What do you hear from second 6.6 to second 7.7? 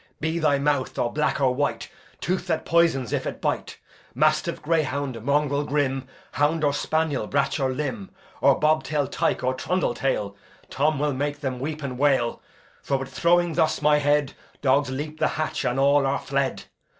or spaniel, brach or